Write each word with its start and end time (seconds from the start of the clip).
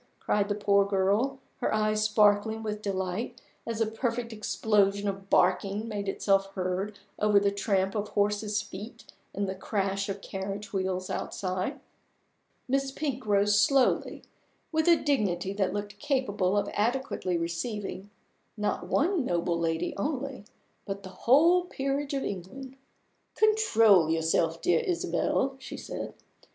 cried 0.19 0.49
the 0.49 0.55
poor 0.55 0.83
girl, 0.83 1.37
her 1.57 1.71
eyes 1.71 2.01
sparkling 2.03 2.63
with 2.63 2.81
delight 2.81 3.39
as 3.67 3.79
a 3.79 3.85
perfect 3.85 4.33
explosion 4.33 5.07
of 5.07 5.29
barking 5.29 5.87
made 5.87 6.09
itself 6.09 6.47
heard 6.55 6.97
over 7.19 7.39
the 7.39 7.51
tramp 7.51 7.93
of 7.93 8.07
horses' 8.07 8.63
feet 8.63 9.03
and 9.31 9.47
the 9.47 9.53
crash 9.53 10.09
of 10.09 10.19
carriage 10.19 10.73
wheels 10.73 11.11
outside. 11.11 11.79
Miss 12.67 12.89
Pink 12.91 13.27
rose 13.27 13.61
slowly, 13.61 14.23
with 14.71 14.87
a 14.87 14.95
dignity 14.95 15.53
that 15.53 15.71
looked 15.71 15.99
capable 15.99 16.57
of 16.57 16.67
adequately 16.73 17.37
receiving 17.37 18.09
not 18.57 18.87
one 18.87 19.23
noble 19.23 19.59
lady 19.59 19.95
only, 19.97 20.45
but 20.83 21.03
the 21.03 21.09
whole 21.09 21.65
peerage 21.65 22.15
of 22.15 22.23
England. 22.23 22.75
"Control 23.35 24.09
yourself, 24.09 24.63
dear 24.63 24.79
Isabel," 24.79 25.57
she 25.59 25.77
said. 25.77 26.15